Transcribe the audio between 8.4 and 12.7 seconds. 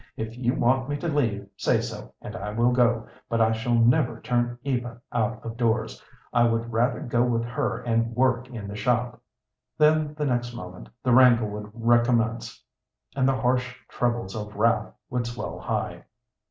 in the shop." Then the next moment the wrangle would recommence,